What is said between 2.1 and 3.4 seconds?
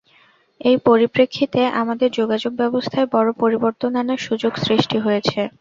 যোগাযোগব্যবস্থায় বড়